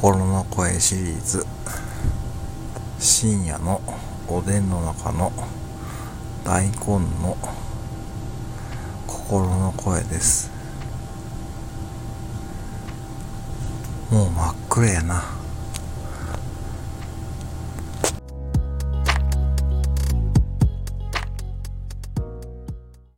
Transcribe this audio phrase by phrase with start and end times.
[0.00, 1.44] 心の声シリーズ。
[3.00, 3.80] 深夜の
[4.28, 5.32] おでんの中の
[6.44, 6.76] 大根
[7.20, 7.36] の
[9.08, 10.52] 心の声です。
[14.12, 15.37] もう真っ暗やな。